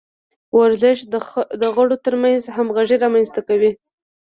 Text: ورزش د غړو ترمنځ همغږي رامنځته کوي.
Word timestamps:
ورزش 0.59 0.97
د 1.61 1.63
غړو 1.75 1.95
ترمنځ 2.05 2.41
همغږي 2.55 2.97
رامنځته 3.03 3.41
کوي. 3.47 3.71